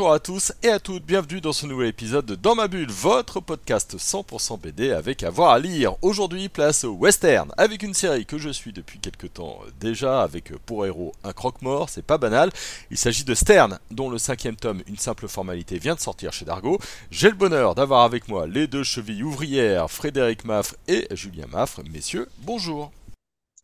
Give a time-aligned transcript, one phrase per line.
[0.00, 2.90] Bonjour à tous et à toutes, bienvenue dans ce nouvel épisode de Dans ma bulle,
[2.90, 5.96] votre podcast 100% BD avec avoir à lire.
[6.00, 10.56] Aujourd'hui, place au western, avec une série que je suis depuis quelques temps déjà, avec
[10.64, 12.50] pour héros un croque-mort, c'est pas banal.
[12.90, 16.46] Il s'agit de Stern, dont le cinquième tome, une simple formalité, vient de sortir chez
[16.46, 16.78] Dargo.
[17.10, 21.82] J'ai le bonheur d'avoir avec moi les deux chevilles ouvrières, Frédéric Maffre et Julien Maffre.
[21.92, 22.90] Messieurs, bonjour.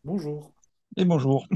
[0.03, 0.51] Bonjour.
[0.97, 1.47] Et bonjour.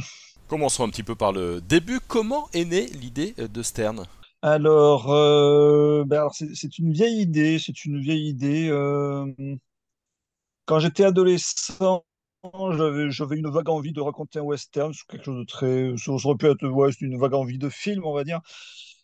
[0.47, 1.99] Commençons un petit peu par le début.
[2.07, 4.07] Comment est née l'idée de Stern?
[4.43, 8.69] Alors, euh, ben c'est une vieille idée, c'est une vieille idée.
[8.69, 9.25] euh,
[10.65, 12.05] quand j'étais adolescent,
[13.09, 16.47] j'avais une vague envie de raconter un western, quelque chose de très, ça aurait pu
[16.47, 18.39] être ouais, une vague envie de film, on va dire.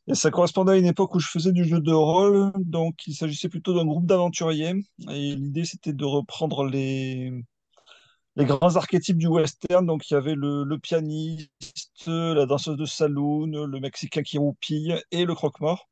[0.07, 3.13] Et ça correspondait à une époque où je faisais du jeu de rôle, donc il
[3.13, 4.73] s'agissait plutôt d'un groupe d'aventuriers.
[5.11, 7.31] Et l'idée, c'était de reprendre les
[8.37, 9.85] les grands archétypes du western.
[9.85, 15.25] Donc il y avait le, pianiste, la danseuse de saloon, le Mexicain qui roupille et
[15.25, 15.89] le croque-mort.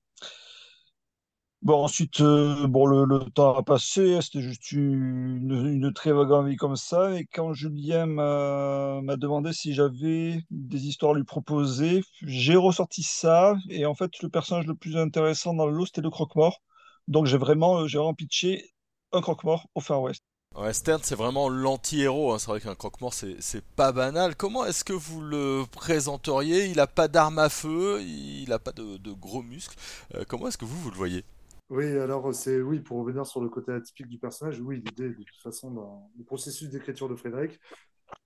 [1.62, 6.58] Bon, ensuite, euh, bon, le, temps a passé, c'était juste une, une très vague envie
[6.58, 7.18] comme ça.
[7.18, 13.02] Et quand Julien m'a m'a demandé si j'avais des histoires à lui proposer, j'ai ressorti
[13.02, 13.56] ça.
[13.70, 16.62] Et en fait, le personnage le plus intéressant dans le lot, c'était le croque-mort.
[17.08, 18.70] Donc j'ai vraiment, euh, j'ai pitché
[19.12, 20.24] un croque-mort au Far West.
[20.58, 22.34] Ouais, Stern, c'est vraiment l'anti-héros.
[22.34, 22.40] hein.
[22.40, 24.36] C'est vrai qu'un croque-mort, c'est pas banal.
[24.36, 26.66] Comment est-ce que vous le présenteriez?
[26.68, 29.76] Il a pas d'arme à feu, il a pas de, gros muscles.
[30.16, 31.26] Euh, comment est-ce que vous, vous le voyez?
[31.70, 35.24] Oui, alors c'est oui, pour revenir sur le côté atypique du personnage, oui, l'idée, de
[35.24, 37.60] toute façon, dans le processus d'écriture de Frédéric,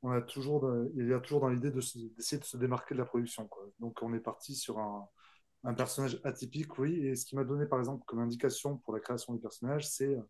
[0.04, 3.00] on a toujours, dans- il y a toujours dans l'idée d'essayer de se démarquer de
[3.00, 3.50] la production.
[3.80, 5.08] Donc on est parti sur un,
[5.64, 9.00] un personnage atypique, oui, et ce qui m'a donné par exemple comme indication pour la
[9.00, 10.22] création du personnage, c'est euh,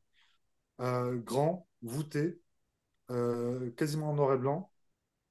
[0.80, 2.41] grand, voûté,
[3.11, 4.71] euh, quasiment en noir et blanc,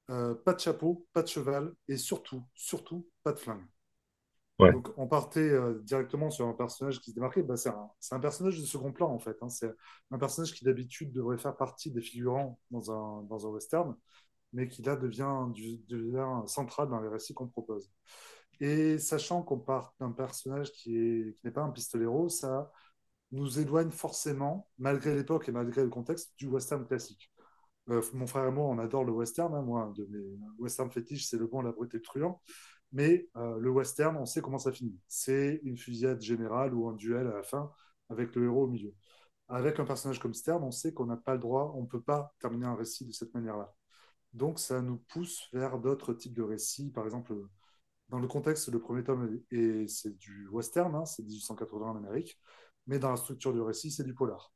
[0.09, 3.65] euh, pas de chapeau, pas de cheval, et surtout, surtout, pas de flingue.
[4.59, 4.73] Ouais.
[4.73, 7.43] Donc, on partait euh, directement sur un personnage qui se démarquait.
[7.43, 9.37] Bah, c'est un, personnage de second plan, en fait.
[9.41, 9.49] hein.
[9.49, 9.71] C'est
[10.11, 13.95] un personnage qui, d'habitude, devrait faire partie des figurants dans un, dans un western,
[14.51, 17.89] mais qui, là, devient, du- devient central dans les récits qu'on propose.
[18.59, 22.71] Et sachant qu'on part d'un personnage qui n'est pas un pistolero, ça
[23.31, 27.31] nous éloigne forcément, malgré l'époque et malgré le contexte, du western classique.
[27.89, 29.53] Euh, mon frère et moi, on adore le western.
[29.55, 29.61] hein.
[29.61, 32.41] Moi, un de mes western fétiches, c'est Le Bon, la Brute et le Truand.
[32.91, 34.97] Mais euh, le western, on sait comment ça finit.
[35.07, 37.71] C'est une fusillade générale ou un duel à la fin
[38.09, 38.93] avec le héros au milieu.
[39.49, 42.01] Avec un personnage comme Stern, on sait qu'on n'a pas le droit, on ne peut
[42.01, 43.73] pas terminer un récit de cette manière-là.
[44.33, 46.91] Donc ça nous pousse vers d'autres types de récits.
[46.91, 47.33] Par exemple,
[48.09, 52.39] dans le contexte, le premier tome, est- c'est du western, hein, c'est 1880 en Amérique,
[52.89, 54.53] mais dans la structure du récit, c'est du polar.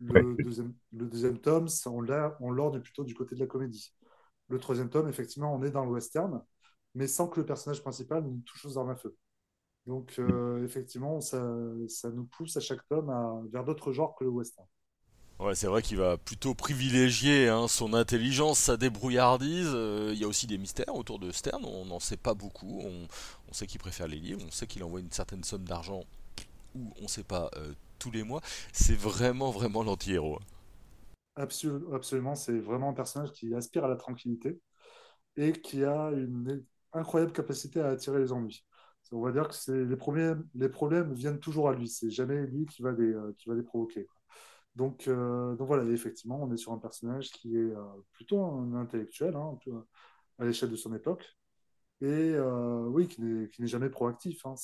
[0.00, 2.00] Le, deuxième, le deuxième tome, ça, on
[2.50, 3.94] l'ordre plutôt du côté de la comédie.
[4.48, 6.42] Le troisième tome, effectivement, on est dans le western,
[6.94, 9.16] mais sans que le personnage principal nous touche aux armes à feu.
[9.86, 11.42] Donc, euh, effectivement, ça,
[11.88, 14.68] ça nous pousse à chaque tome à- vers d'autres genres que le western.
[15.40, 19.70] Ouais, c'est vrai qu'il va plutôt privilégier hein, son intelligence, sa débrouillardise.
[19.74, 22.80] Euh, Il y a aussi des mystères autour de Stern, on n'en sait pas beaucoup.
[22.84, 23.08] On,
[23.48, 26.04] on sait qu'il préfère les livres, on sait qu'il envoie une certaine somme d'argent,
[26.74, 28.40] ou on sait pas, euh, tous les mois.
[28.72, 30.38] C'est vraiment, vraiment l'anti-héros.
[31.36, 34.60] Absolu- absolument, c'est vraiment un personnage qui aspire à la tranquillité
[35.36, 38.66] et qui a une incroyable capacité à attirer les ennuis.
[39.12, 39.72] On va dire que
[40.54, 41.88] les problèmes, viennent toujours à lui.
[41.88, 44.08] C'est jamais lui qui va les, euh, qui va les provoquer.
[44.76, 47.72] Donc, euh, donc voilà, effectivement, on est sur un personnage qui est
[48.12, 49.58] plutôt un intellectuel, hein,
[50.38, 51.36] à l'échelle de son époque,
[52.00, 52.34] et
[52.88, 54.44] oui, qui n'est jamais proactif.
[54.46, 54.54] hein.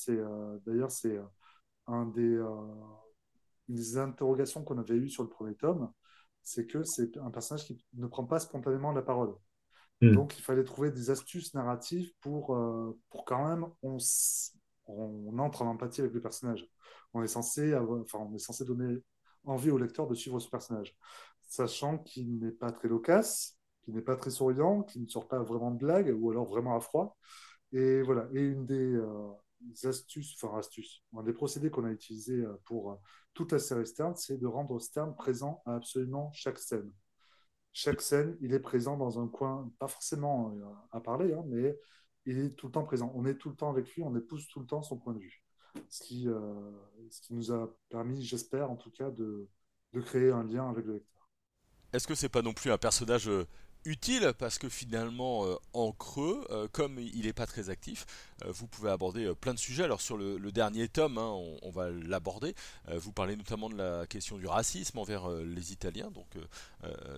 [0.66, 1.18] D'ailleurs c'est
[1.88, 2.46] un des, euh,
[3.68, 5.92] une des interrogations qu'on avait eues sur le premier tome,
[6.42, 9.34] c'est que c'est un personnage qui ne prend pas spontanément la parole.
[10.00, 10.12] Hmm.
[10.12, 13.98] Donc, il fallait trouver des astuces narratives pour, euh, pour quand même on,
[14.86, 16.66] on entre en empathie avec le personnage.
[17.14, 19.02] On est censé avoir- enfin, on est censé donner
[19.44, 20.96] envie au lecteur de suivre ce personnage,
[21.48, 25.42] sachant qu'il n'est pas très loquace, qu'il n'est pas très souriant, qu'il ne sort pas
[25.42, 27.16] vraiment de blagues, ou alors vraiment à froid.
[27.72, 28.28] Et voilà.
[28.32, 29.47] Et une des, euh, des
[29.84, 32.96] astuces, enfin astuces, des procédés qu'on a utilisé euh, pour euh,
[33.34, 36.92] toute la série Stern, c'est de rendre Stern présent à absolument chaque scène.
[37.72, 41.78] Chaque scène, il est présent dans un coin, pas forcément euh, à parler, hein, mais
[42.24, 43.12] il est tout le temps présent.
[43.14, 45.20] On est tout le temps avec lui, on épouse tout le temps son point de
[45.20, 45.42] vue.
[45.88, 46.26] Ce qui,
[47.10, 49.48] ce qui nous a permis, j'espère en tout cas, de,
[49.92, 51.28] de créer un lien avec le lecteur.
[51.92, 53.30] Est-ce que c'est pas non plus un personnage
[53.88, 58.06] utile parce que finalement, euh, en creux, euh, comme il n'est pas très actif,
[58.44, 59.84] euh, vous pouvez aborder plein de sujets.
[59.84, 61.32] Alors sur le, dernier tome, hein,
[61.62, 62.54] on, va l'aborder.
[62.92, 66.26] Vous parlez notamment de la question du racisme envers les Italiens, donc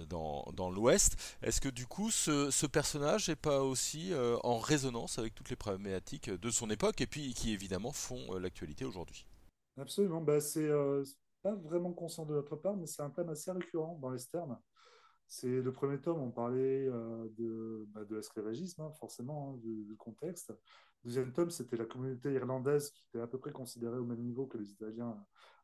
[0.08, 1.16] dans, dans l'Ouest.
[1.42, 4.12] Est-ce que du coup, ce, personnage n'est pas aussi
[4.42, 8.84] en résonance avec toutes les problématiques de son époque et puis qui évidemment font l'actualité
[8.84, 9.24] aujourd'hui?
[9.78, 10.20] Absolument.
[10.20, 10.68] Bah, c'est
[11.42, 14.58] pas vraiment conscient de notre part, mais c'est un thème assez récurrent dans Western.
[15.32, 20.52] C'est le premier tome, on parlait euh, de, bah, l'esclavagisme, hein, forcément, hein, du, contexte.
[21.04, 24.48] Deuxième tome, c'était la communauté irlandaise qui était à peu près considérée au même niveau
[24.48, 25.16] que les Italiens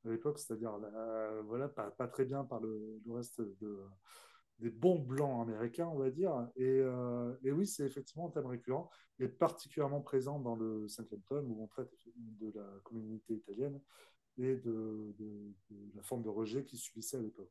[0.04, 3.80] à l'époque, c'est-à-dire la- voilà, pas, très bien par le, le reste de,
[4.60, 6.48] des bons blancs américains, on va dire.
[6.54, 8.88] Et, euh, et oui, c'est effectivement un thème récurrent
[9.18, 13.80] et particulièrement présent dans le cinquième tome où on traite de la communauté italienne
[14.38, 15.12] et de,
[15.96, 17.50] la forme de rejet qu'ils subissaient à l'époque.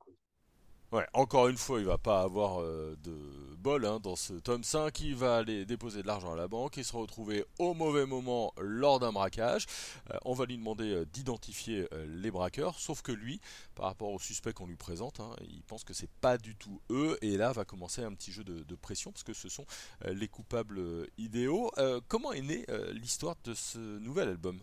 [0.92, 3.12] Ouais, encore une fois, il va pas avoir euh, de
[3.58, 5.02] bol hein, dans ce tome 5.
[5.02, 8.54] Il va aller déposer de l'argent à la banque et se retrouver au mauvais moment
[8.60, 9.66] lors d'un braquage.
[10.12, 13.42] Euh, on va lui demander euh, d'identifier les braqueurs, sauf que lui,
[13.74, 16.80] par rapport aux suspects qu'on lui présente, hein, il pense que c'est pas du tout
[16.92, 17.18] eux.
[17.22, 19.66] Et là va commencer un petit jeu de, pression parce que ce sont
[20.06, 21.72] les coupables idéaux.
[22.08, 24.60] Comment est née l'histoire de ce nouvel album?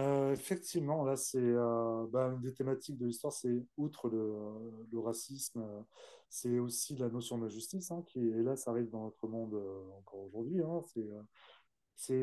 [0.00, 5.60] Euh, effectivement, là, c'est euh, bah, une des thématiques de l'histoire, c'est outre le, racisme,
[5.60, 5.82] euh,
[6.28, 9.28] c'est aussi la notion de la justice, hein, qui, et là, ça arrive dans notre
[9.28, 9.54] monde
[9.98, 10.62] encore aujourd'hui.
[10.62, 10.82] Hein,
[11.96, 12.14] c'est,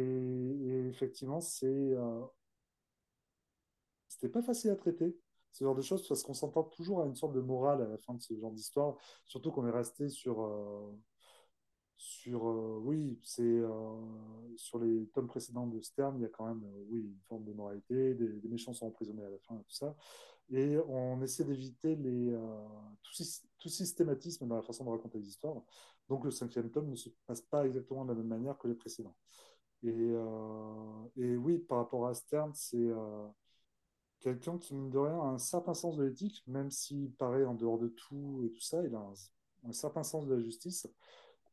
[0.89, 1.95] effectivement, c'est,
[4.07, 5.17] c'était pas facile à traiter,
[5.53, 7.97] ce genre de choses, parce qu'on s'entend toujours à une sorte de morale à la
[7.97, 10.41] fin de ce genre d'histoire, surtout qu'on est resté sur,
[12.01, 13.69] sur, euh, oui, c'est euh,
[14.57, 17.45] sur les tomes précédents de Stern, il y a quand même, euh, oui, une forme
[17.45, 19.95] de moralité, des, méchants sont emprisonnés à la fin et tout ça,
[20.49, 22.35] et on essaie d'éviter les
[23.03, 25.61] tout, syst- tout systématisme dans la façon de raconter les histoires.
[26.09, 28.75] Donc le cinquième tome ne se passe pas exactement de la même manière que les
[28.75, 29.15] précédents.
[29.83, 30.13] Et,
[31.17, 32.89] et oui, par rapport à Stern, c'est
[34.19, 37.53] quelqu'un qui, mine de rien, a un certain sens de l'éthique, même s'il paraît en
[37.53, 39.13] dehors de tout et tout ça, il a
[39.63, 40.87] un certain sens de la justice.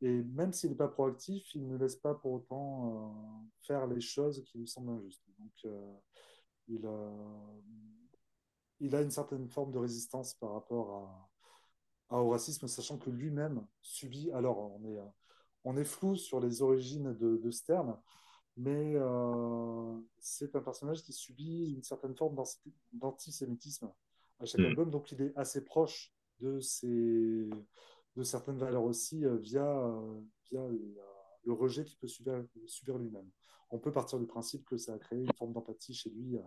[0.00, 4.00] Et même s'il n'est pas proactif, il ne laisse pas pour autant euh, faire les
[4.00, 5.25] choses qui lui semblent injustes.
[5.39, 5.95] Donc, euh,
[6.69, 7.11] il a,
[8.81, 11.29] il a une certaine forme de résistance par rapport
[12.11, 14.31] à, à- au racisme, sachant que lui-même subit.
[14.33, 15.05] Alors, on est, euh,
[15.65, 17.99] on est flou sur les origines de, de Stern,
[18.56, 23.91] mais euh, c'est un personnage qui subit une certaine forme d'anti- d'antisémitisme
[24.41, 24.67] à chaque Mm.
[24.67, 27.49] album, donc il est assez proche de, ses,
[28.19, 30.20] de certaines valeurs aussi euh, via, euh,
[30.50, 30.61] via
[31.44, 33.31] le rejet qu'il peut subir, lui-même.
[33.70, 36.41] On peut partir du principe que ça a créé une forme d'empathie chez lui, euh,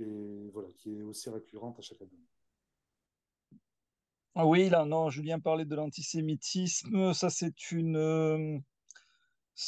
[0.00, 2.18] et voilà, qui est aussi récurrente à chaque album.
[4.34, 7.12] Ah oui, là, non, Julien parlait de l'antisémitisme.
[7.12, 8.58] Ça, c'est euh,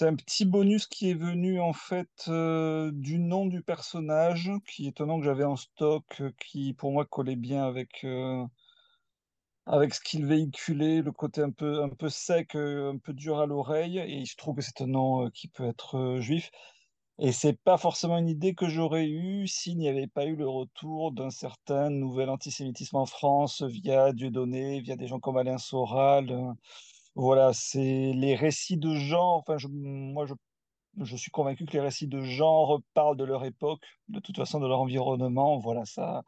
[0.01, 5.01] un petit bonus qui est venu en fait euh, du nom du personnage, qui est
[5.01, 8.45] un nom que j'avais en stock, euh, qui pour moi collait bien avec euh,
[9.67, 13.39] avec ce qu'il véhiculait, le côté un peu un peu sec, euh, un peu dur
[13.41, 13.99] à l'oreille.
[13.99, 16.51] Et je trouve que c'est un nom euh, qui peut être euh, juif.
[17.19, 20.49] Et c'est pas forcément une idée que j'aurais eue s'il n'y avait pas eu le
[20.49, 26.55] retour d'un certain nouvel antisémitisme en France via Dieudonné, via des gens comme Alain Soral.
[27.15, 29.45] Voilà, c'est les récits de genre.
[29.47, 30.35] Enfin, moi, je,
[31.03, 34.61] je suis convaincu que les récits de genre parlent de leur époque, de toute façon,
[34.61, 35.59] de leur environnement.
[35.59, 36.23] Voilà, ça.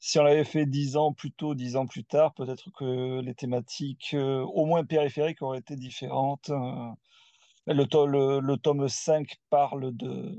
[0.00, 3.34] Si on l'avait fait dix ans plus tôt, dix ans plus tard, peut-être que les
[3.34, 6.50] thématiques, euh, au moins périphériques, auraient été différentes.
[6.50, 6.88] Euh,
[7.66, 10.36] Le, to- le, le tome 5 parle de,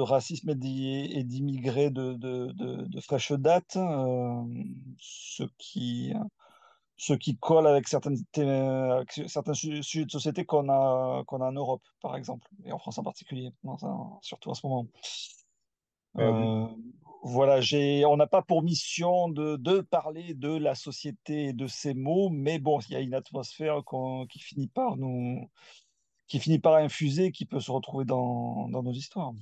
[0.00, 4.42] racisme et d'i- et d'immigrés de fraîche date, euh,
[4.98, 6.12] ce qui,
[6.96, 11.48] ce qui colle avec certaines, avec certains su- sujets de société qu'on a, qu'on a
[11.48, 13.52] en Europe, par exemple, et en France en particulier,
[14.22, 14.86] surtout en ce moment.
[16.18, 16.66] Euh, Euh,
[17.22, 21.66] voilà, j'ai, on n'a pas pour mission de, de parler de la société et de
[21.66, 23.82] ces mots, mais bon, il y a une atmosphère
[24.30, 25.50] qui finit par nous,
[26.28, 29.32] qui finit par infuser, qui peut se retrouver dans, dans nos histoires.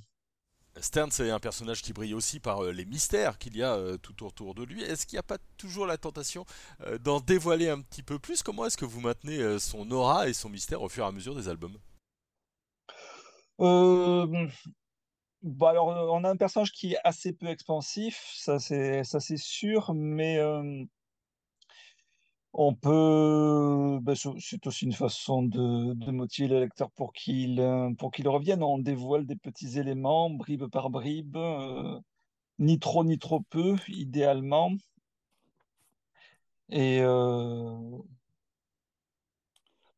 [0.77, 3.97] Stern, c'est un personnage qui brille aussi par euh, les mystères qu'il y a euh,
[3.97, 4.83] tout autour de lui.
[4.83, 6.45] Est-ce qu'il n'y a pas toujours la tentation
[6.81, 8.43] euh, d'en dévoiler un petit peu plus?
[8.43, 11.35] Comment est-ce que vous maintenez son aura et son mystère au fur et à mesure
[11.35, 11.77] des albums?
[13.57, 20.39] Bah alors, on a un personnage qui est assez peu expansif, ça c'est sûr, mais
[22.57, 27.91] on peut, bah, c'est aussi une façon de, de motiver le lecteur pour qu'il euh,
[27.97, 28.63] pour qu'il revienne.
[28.63, 31.99] On dévoile des petits éléments, bribe par bribe, euh,
[32.59, 34.71] ni trop ni trop peu, idéalement.
[36.69, 37.97] Et euh,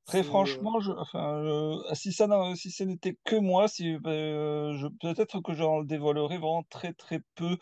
[0.06, 4.88] très franchement, je, enfin, euh, si ça, n'a- si ce n'était que moi, si, je,
[5.02, 7.58] peut-être que j'en dévoilerais vraiment très très peu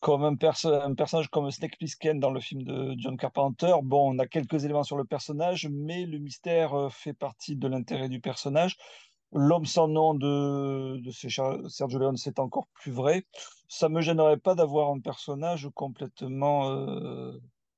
[0.00, 3.74] comme un, perso un personnage comme Snake Plissken dans le film de John Carpenter.
[3.82, 7.66] Bon, on a quelques éléments sur le personnage, mais le mystère euh, fait partie de
[7.68, 8.76] l'intérêt du personnage.
[9.32, 13.24] L'homme sans nom de, Sergio Leone, c'est encore plus vrai.
[13.68, 17.32] Ça me gênerait pas d'avoir un personnage complètement euh,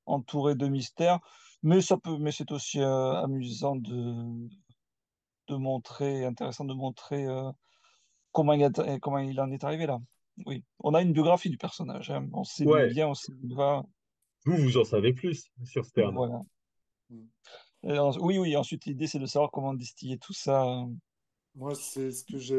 [0.06, 1.20] entouré de mystères,
[1.62, 4.48] mais ça peut, mais c'est aussi euh, amusant de,
[5.50, 7.26] montrer, intéressant de montrer
[8.32, 9.98] comment il en est arrivé là.
[10.46, 12.28] Oui, on a une biographie du personnage, hein.
[12.32, 13.84] On sait Ouais, vient, on sait d'où il va.
[14.44, 16.14] vous, vous en savez plus sur Stern.
[16.14, 16.42] Voilà.
[17.84, 18.56] en- oui, oui.
[18.56, 20.84] Ensuite, l'idée, c'est de savoir comment distiller tout ça.
[21.54, 22.56] moi, c'est ce que j'ai.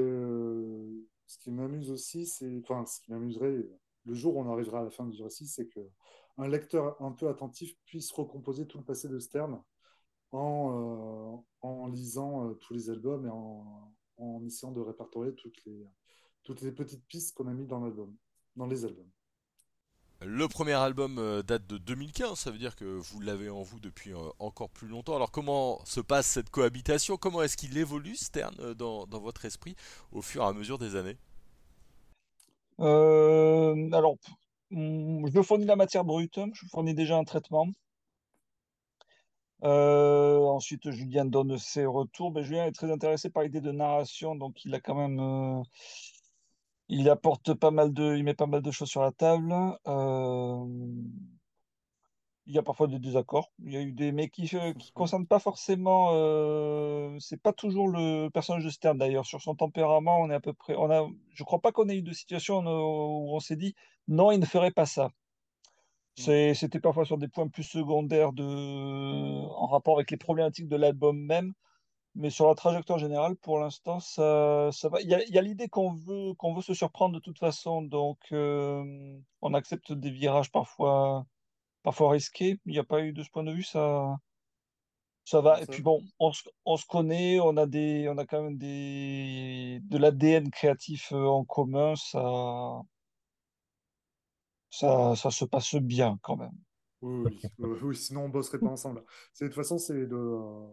[1.27, 2.59] Ce qui m'amuse aussi, c'est.
[2.63, 3.65] Enfin, ce qui m'amuserait
[4.05, 5.79] le jour où on arrivera à la fin du récit, c'est que
[6.37, 9.61] un lecteur un peu attentif puisse recomposer tout le passé de Stern
[10.31, 10.71] en,
[11.33, 15.85] euh, en lisant euh, tous les albums et en, en essayant de répertorier toutes les,
[16.43, 18.15] toutes les petites pistes qu'on a mis dans l'album,
[18.55, 19.09] dans les albums.
[20.21, 23.79] Le premier album euh, date de 2015, ça veut dire que vous l'avez en vous
[23.79, 25.15] depuis euh, encore plus longtemps.
[25.15, 27.15] Alors comment se passe cette cohabitation?
[27.15, 29.75] Comment est-ce qu'il évolue Stern euh, dans, dans votre esprit
[30.11, 31.15] au fur et à mesure des années?
[32.79, 34.15] Euh, alors,
[34.71, 37.67] hum, je fournis la matière brute, je fournis déjà un traitement.
[39.63, 42.31] Euh, ensuite, Julien donne ses retours.
[42.31, 45.61] Ben, Julien est très intéressé par l'idée de narration, donc il a quand même, euh,
[46.89, 49.53] il apporte pas mal de, il met pas mal de choses sur la table.
[49.87, 50.65] Euh,
[52.47, 53.51] il y a parfois des désaccords.
[53.63, 56.09] Il y a eu des, mais qui, qui concernent pas forcément.
[56.13, 59.27] Euh, c'est pas toujours le personnage de Stern d'ailleurs.
[59.27, 60.75] Sur son tempérament, on est à peu près.
[60.75, 63.75] On a, je crois pas qu'on ait eu de situation où on s'est dit
[64.07, 65.11] non, il ne ferait pas ça.
[66.17, 66.53] Mm.
[66.55, 71.17] C'était parfois sur des points plus secondaires de, en rapport avec les problématiques de l'album
[71.19, 71.53] même,
[72.15, 75.01] mais sur la trajectoire générale, pour l'instant, ça, ça va.
[75.01, 78.83] Il y a, l'idée qu'on veut, qu'on veut se surprendre de toute façon, donc euh,
[79.41, 81.25] on accepte des virages parfois,
[81.83, 82.59] parfois risqués.
[82.65, 84.17] Il n'y a pas eu de ce point de vue, ça,
[85.25, 85.61] ça va.
[85.61, 88.57] Et puis bon, on, se- on se connaît, on a des, on a quand même
[88.57, 92.81] des, de l'ADN créatif euh, en commun, ça,
[94.71, 96.57] ça, ça se passe bien quand même.
[97.01, 99.03] oui, oui, oui, oui, sinon on bosserait pas ensemble.
[99.39, 100.67] De toute façon, c'est euh,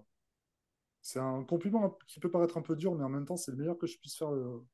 [1.07, 3.57] c'est un compliment qui peut paraître un peu dur, mais en même temps, c'est le
[3.57, 4.67] meilleur que je puisse faire euh,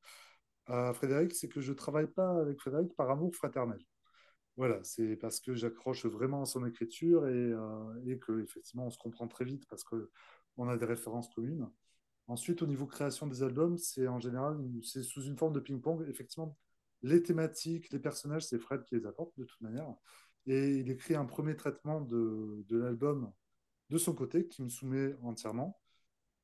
[0.66, 3.80] à Frédéric, c'est que je travaille pas avec Frédéric par amour fraternel.
[4.56, 8.98] Voilà, c'est parce que j'accroche vraiment à son écriture et, euh, que effectivement on se
[8.98, 10.10] comprend très vite parce que
[10.56, 11.68] on a des références communes.
[12.28, 16.06] Ensuite, au niveau création des albums, c'est en général c'est sous une forme de ping-pong.
[16.08, 16.56] Effectivement,
[17.02, 19.94] les thématiques, les personnages, c'est Fred qui les apporte de toute manière.
[20.46, 23.32] Et il écrit un premier traitement de, de l'album
[23.90, 25.81] de son côté qui me soumet entièrement.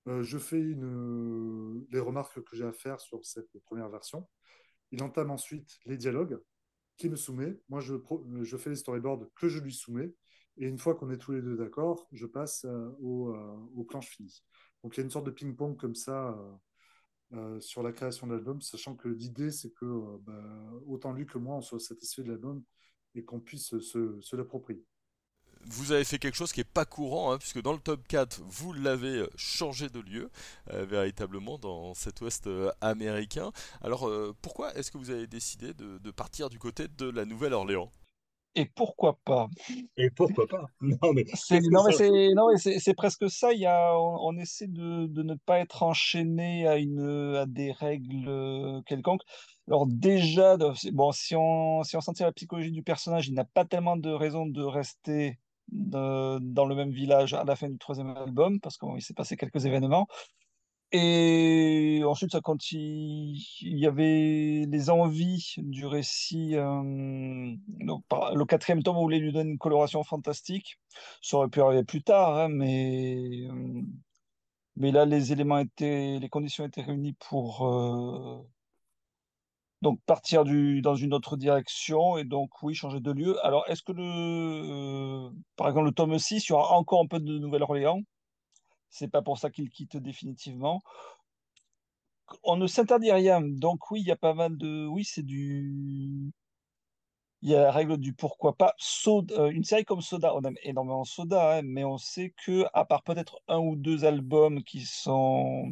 [0.08, 4.28] Euh, je fais les remarques que j'ai à faire sur cette première version.
[4.90, 6.40] Il entame ensuite les dialogues
[6.96, 7.60] qui me soumet.
[7.68, 10.14] Moi, je, fais les storyboards que je lui soumets.
[10.56, 13.84] Et une fois qu'on est tous les deux d'accord, je passe euh, au, euh, aux
[13.84, 14.42] planches finies.
[14.82, 16.52] Donc il y a une sorte de ping-pong comme ça euh,
[17.34, 21.26] euh, sur la création de l'album, sachant que l'idée, c'est que euh, bah, autant lui
[21.26, 22.62] que moi, on soit satisfait de l'album
[23.14, 24.84] et qu'on puisse se, se l'approprier.
[25.66, 28.40] Vous avez fait quelque chose qui est pas courant, hein, puisque dans le top 4,
[28.46, 30.30] vous l'avez euh, changé de lieu,
[30.72, 33.52] euh, véritablement, dans cet ouest euh, américain.
[33.82, 37.24] Alors, euh, pourquoi est-ce que vous avez décidé de, de partir du côté de la
[37.24, 37.90] Nouvelle-Orléans?
[38.54, 39.48] Et pourquoi pas?
[39.96, 40.66] Et pourquoi pas?
[40.80, 43.52] Non, mais C'est, presque ça.
[43.52, 47.46] Il y a, on, on essaie de, de ne pas être enchaîné à une, à
[47.46, 49.22] des règles quelconques.
[49.68, 50.56] Alors, déjà,
[50.92, 53.64] bon, si on, si on s'en tient à la psychologie du personnage, il n'a pas
[53.64, 55.38] tellement de raison de rester
[55.70, 59.64] dans le même village à la fin du troisième album, parce qu'il s'est passé quelques
[59.66, 60.06] événements.
[60.90, 63.36] Et ensuite, continue.
[63.60, 66.56] Il y avait les envies du récit.
[66.56, 70.78] euh, donc, le quatrième tome voulait lui donner une coloration fantastique.
[71.20, 73.82] Ça aurait pu arriver plus tard, hein, mais, euh,
[74.76, 78.42] mais là, les éléments étaient, les conditions étaient réunies pour euh,
[79.82, 83.44] donc partir du, dans une autre direction et donc, oui, changer de lieu.
[83.46, 87.06] Alors, est-ce que le, euh, par exemple, le tome 6, il y aura encore un
[87.06, 88.00] peu de Nouvelle-Orléans?
[88.90, 90.80] C'est pas pour ça qu'il quitte définitivement.
[92.42, 93.40] on ne s'interdit rien.
[93.42, 94.86] Donc oui, il y a pas mal de...
[94.86, 96.32] Oui, c'est du...
[97.42, 98.74] Il y a la règle du pourquoi pas.
[98.78, 102.66] Soda, euh, une série comme Soda, on aime énormément Soda, hein, mais on sait que,
[102.74, 105.70] à part peut-être un ou deux albums qui sont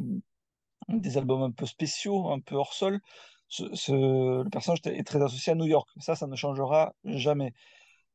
[0.87, 3.01] des albums un peu spéciaux, un peu hors sol,
[3.49, 5.89] ce, le personnage est très associé à New York.
[5.99, 7.53] Ça, ça ne changera jamais.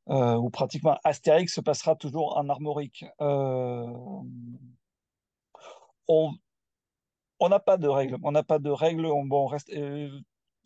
[0.09, 3.05] euh, où pratiquement Astérix se passera toujours en Armorique.
[3.21, 3.87] Euh,
[6.07, 8.17] on n'a pas de règles.
[8.23, 9.05] On n'a pas de règles.
[9.05, 10.09] On, reste, euh,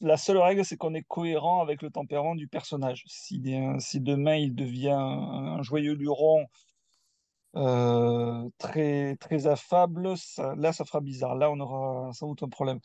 [0.02, 3.04] la seule règle, c'est qu'on est cohérent avec le tempérament du personnage.
[3.08, 3.42] Si,
[3.80, 6.46] si demain il devient un, joyeux luron
[8.58, 10.14] très, très affable,
[10.58, 11.36] là, ça fera bizarre.
[11.36, 12.80] Là, on aura sans doute un problème.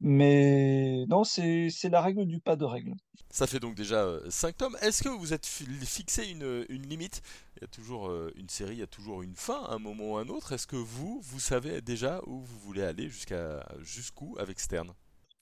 [0.00, 2.94] Mais non, c'est, la règle du pas de règle.
[3.30, 4.76] Ça fait donc déjà 5 tomes.
[4.82, 7.22] Est-ce que vous êtes fi- fixé une, une limite?
[7.56, 9.78] Il y a toujours euh, une série, il y a toujours une fin, à un
[9.78, 10.52] moment ou un autre.
[10.52, 14.92] Est-ce que vous, vous savez déjà où vous voulez aller jusqu'à jusqu'où avec Stern?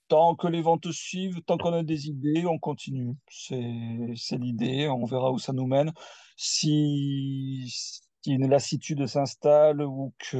[0.07, 3.15] Tant que les ventes suivent, tant qu'on a des idées, on continue.
[3.29, 4.87] C'est, c'est l'idée.
[4.89, 5.91] On verra où ça nous mène.
[6.35, 10.35] Si, si une lassitude s'installe ou que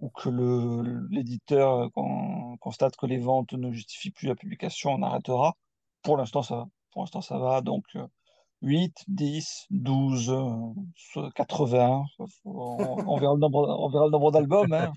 [0.00, 0.28] ou que
[1.10, 5.54] l'éditeur euh, con- constate que les ventes ne justifient plus la publication, on arrêtera.
[6.02, 6.68] Pour l'instant, ça va.
[6.90, 7.60] Pour l'instant, ça va.
[7.60, 8.06] Donc, euh,
[8.62, 12.04] 8, 10, 12, euh, 80.
[12.44, 13.40] On, on verra le
[14.10, 14.72] nombre, d'albums.
[14.72, 14.92] Hein.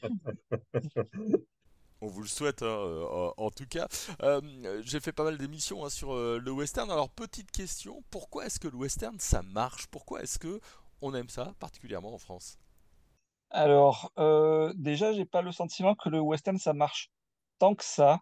[2.01, 3.87] On vous le souhaite, hein, euh, en, tout cas.
[4.23, 4.39] Euh,
[4.83, 6.89] J'ai fait pas mal d'émissions hein, sur le western.
[6.89, 9.87] Alors, petite question pourquoi est-ce que le western ça marche?
[9.87, 10.61] Pourquoi est-ce que
[11.01, 12.57] on aime ça, particulièrement en France?
[13.51, 17.09] Alors, euh, déjà, j'ai pas le sentiment que le western, ça marche
[17.59, 18.19] tant que ça.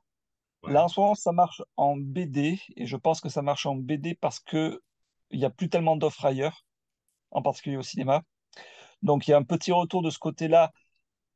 [0.67, 2.59] Là, en ce moment, ça marche en BD.
[2.77, 4.81] Et je pense que ça marche en BD parce que
[5.31, 6.65] il y a plus tellement d'offres ailleurs,
[7.31, 8.23] en particulier au cinéma.
[9.03, 10.71] Donc, il y a un petit retour de ce côté-là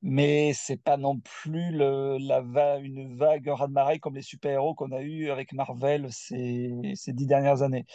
[0.01, 4.91] Mais c'est pas non plus le, la va, une vague, raz-de-marée comme les super-héros qu'on
[4.93, 7.85] a eu avec Marvel ces, ces dix dernières années.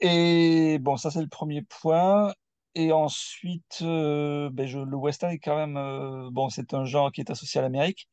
[0.00, 2.32] Et bon, ça c'est le premier point.
[2.76, 7.10] Et ensuite, euh, ben, je, le western est quand même, euh, bon, c'est un genre
[7.10, 8.06] qui est associé à l'Amérique.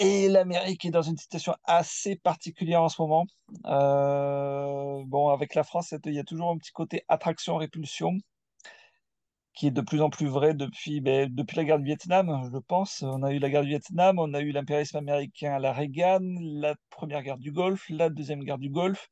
[0.00, 3.26] Et l'Amérique est dans une situation assez particulière en ce moment.
[3.66, 8.18] Euh, bon, avec la France, il y a toujours un petit côté attraction-répulsion
[9.54, 12.58] qui est de plus en plus vrai depuis, ben, depuis la guerre du Vietnam, je
[12.58, 13.02] pense.
[13.02, 16.20] On a eu la guerre du Vietnam, on a eu l'impérialisme américain à la Reagan,
[16.40, 19.08] la première guerre du Golfe, la deuxième guerre du Golfe,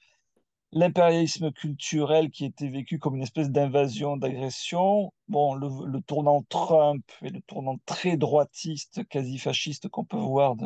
[0.72, 5.12] l'impérialisme culturel qui était vécu comme une espèce d'invasion, d'agression.
[5.28, 10.56] Bon, le, tournant Trump et le tournant très droitiste, quasi fasciste qu'on peut voir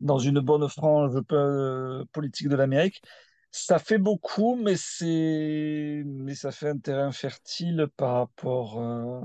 [0.00, 3.02] dans une bonne frange euh, politique de l'Amérique.
[3.50, 9.20] Ça fait beaucoup, mais c'est, mais ça fait un terrain fertile par rapport, euh,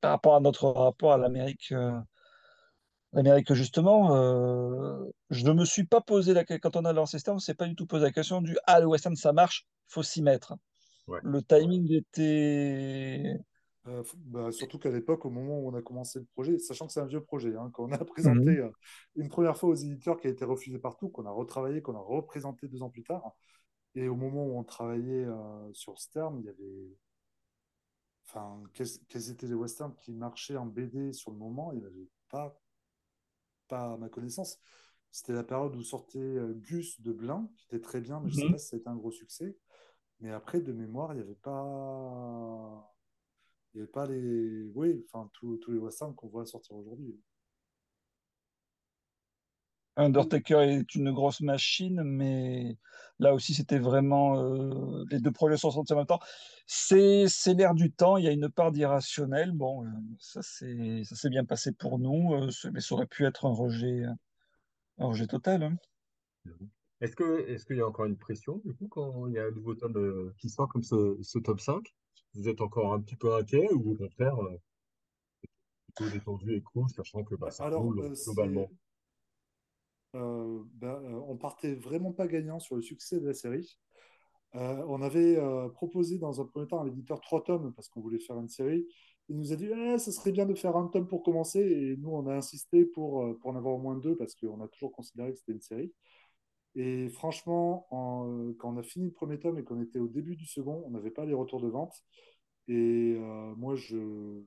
[0.00, 1.92] par rapport à notre rapport à l'Amérique, euh,
[3.12, 4.14] l'Amérique justement.
[4.16, 7.38] Euh, je ne me suis pas posé la question, quand on a lancé ça, on
[7.38, 10.22] s'est pas du tout posé la question du, ah, le western, ça marche, faut s'y
[10.22, 10.54] mettre.
[11.06, 11.20] Ouais.
[11.22, 13.38] Le timing était,
[13.88, 16.92] Euh, bah, surtout qu'à l'époque, au moment où on a commencé le projet, sachant que
[16.92, 18.58] c'est un vieux projet, hein, quand on a présenté Mhm.
[18.58, 18.70] euh,
[19.16, 22.00] une première fois aux éditeurs qui a été refusé partout, qu'on a retravaillé, qu'on a
[22.00, 23.32] représenté deux ans plus tard,
[23.96, 26.96] et au moment où on travaillait euh, sur Stern, il y avait,
[28.26, 31.72] enfin, quels, quels étaient les westerns qui marchaient en BD sur le moment?
[31.72, 32.60] Il n'y en avait pas,
[33.72, 34.58] pas à ma connaissance.
[35.10, 38.36] C'était la période où sortait euh, Gus de Blin, qui était très bien, mais je
[38.36, 38.52] ne sais Mhm.
[38.52, 39.56] pas si ça a été un gros succès.
[40.20, 42.94] Mais après, de mémoire, il n'y avait pas.
[43.74, 44.70] Il n'y avait pas les.
[44.74, 47.18] Oui, enfin, tous tous les westerns qu'on voit sortir aujourd'hui.
[49.96, 52.76] Undertaker est une grosse machine, mais
[53.18, 56.20] là aussi, c'était vraiment euh, les deux projets sont sortis en même temps.
[56.66, 58.16] C'est c'est l'air du temps.
[58.16, 59.52] Il y a une part d'irrationnel.
[59.52, 63.26] Bon, euh, ça c'est ça s'est bien passé pour nous, euh, mais ça aurait pu
[63.26, 64.02] être un rejet,
[64.98, 65.62] un rejet total.
[65.64, 65.76] hein.
[67.02, 69.44] Est-ce que, est-ce qu'il y a encore une pression, du coup, quand il y a
[69.44, 71.94] un nouveau tome euh, qui sort comme ce, ce tome 5?
[72.34, 74.56] Vous êtes encore un petit peu inquiet ou au contraire, euh,
[75.86, 78.72] plutôt détendu et cool, sachant que bah, ça Alors, roule euh, c'est.
[80.14, 83.78] Euh, bah, euh, on partait vraiment pas gagnant sur le succès de la série.
[84.54, 85.38] Euh, on avait
[85.74, 88.86] proposé dans un premier temps à l'éditeur trois tomes parce qu'on voulait faire une série.
[89.28, 91.60] Il nous a dit eh, ça serait bien de faire un tome pour commencer.
[91.60, 94.68] Et nous, on a insisté pour, pour en avoir au moins deux parce qu'on a
[94.68, 95.92] toujours considéré que c'était une série.
[96.74, 100.36] Et franchement, en, quand on a fini le premier tome et qu'on était au début
[100.36, 101.94] du second, on n'avait pas les retours de vente.
[102.68, 103.18] Et
[103.56, 104.42] moi, je,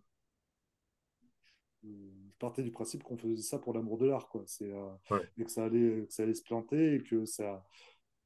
[1.85, 4.43] je partais du principe qu'on faisait ça pour l'amour de l'art, quoi.
[4.47, 5.29] C'est, euh, Ouais.
[5.37, 7.65] et que ça allait, que ça allait se planter et que ça,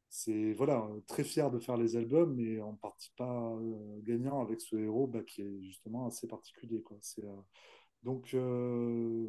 [0.10, 4.42] c'est voilà, très fier de faire les albums, mais on ne partit pas euh, gagnant
[4.42, 6.98] avec ce héros bah, qui est justement assez particulier, quoi.
[7.02, 7.36] C'est, euh,
[8.04, 8.36] donc,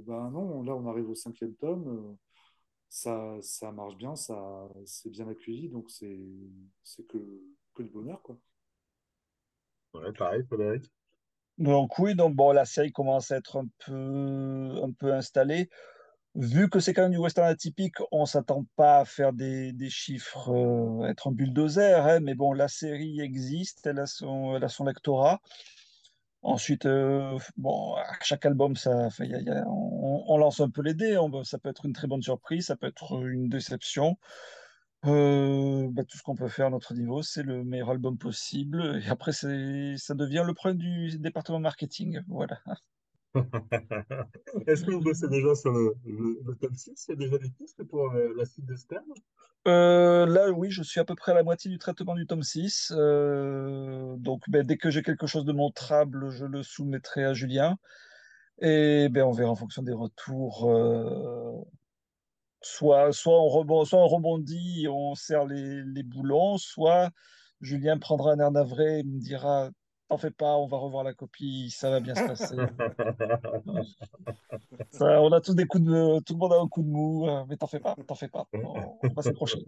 [0.06, 2.16] bah non, là, on arrive au cinquième tome.
[2.88, 6.18] ça, ça marche bien, ça, c'est bien accueilli, donc c'est,
[6.84, 7.18] c'est que,
[7.74, 8.38] que du bonheur, quoi.
[9.94, 10.90] Ouais, pareil, Frédéric.
[11.60, 15.68] Donc oui, donc bon, la série commence à être un peu un peu installée.
[16.36, 19.90] vu que c'est quand même du western atypique, on s'attend pas à faire des, des
[19.90, 24.64] chiffres, euh, être en bulldozer, hein, mais bon, la série existe, elle a son, elle
[24.64, 25.40] a son lectorat.
[26.42, 29.08] Ensuite, euh, bon, à chaque album, ça,
[29.66, 31.18] on lance un peu les dés.
[31.18, 34.16] on- ça peut être une très bonne surprise, ça peut être une déception.
[35.06, 39.00] Euh, bah, tout ce qu'on peut faire à notre niveau, c'est le meilleur album possible.
[39.02, 42.20] Et après, ça devient le problème du département marketing.
[42.28, 42.60] Voilà.
[44.66, 47.06] Est-ce que vous bossez déjà sur le, le, le tome 6?
[47.08, 49.04] Il y a déjà des pistes pour euh, la suite de Stern?
[49.68, 52.42] Euh, là, oui, je suis à peu près à la moitié du traitement du tome
[52.42, 52.92] 6.
[52.94, 57.76] Euh, donc, ben, dès que j'ai quelque chose de montrable, je le soumettrai à Julien.
[58.60, 60.68] Et ben, on verra en fonction des retours.
[62.60, 67.10] Soit, soit, on rebond, soit on rebondit et on serre les, les boulons, soit
[67.60, 69.70] Julien prendra un air navré et me dira
[70.10, 72.56] T'en fais pas, on va revoir la copie, ça va bien se passer.
[74.90, 77.28] Ça, on a tous des coups de, tout le monde a un coup de mou,
[77.28, 79.64] euh, mais t'en fais pas, t'en fais pas, on, on va s'accrocher.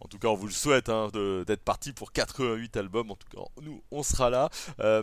[0.00, 1.08] En tout cas, on vous le souhaite hein,
[1.46, 3.10] d'être parti pour 88 albums.
[3.10, 4.50] En tout cas, nous, on sera là.
[4.80, 5.02] Euh,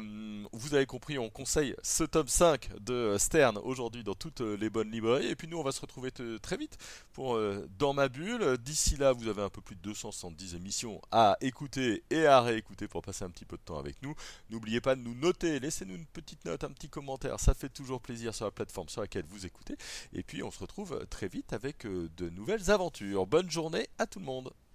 [0.52, 4.92] vous avez compris, on conseille ce tome 5 de Stern aujourd'hui dans toutes les bonnes
[4.92, 5.28] librairies.
[5.28, 6.78] Et puis nous, on va se retrouver très vite
[7.12, 8.58] pour euh, Dans ma bulle.
[8.60, 12.88] D'ici là, vous avez un peu plus de 270 émissions à écouter et à réécouter
[12.88, 14.16] pour passer un petit peu de temps avec nous.
[14.50, 17.40] N'oubliez pas de nous noter, laissez-nous une petite note, un petit commentaire.
[17.40, 19.76] Ça fait toujours plaisir sur la plateforme sur laquelle vous écoutez.
[20.14, 23.26] Et puis, on se retrouve très vite avec euh, de nouvelles aventures.
[23.26, 24.54] Bonne journée à tout le monde.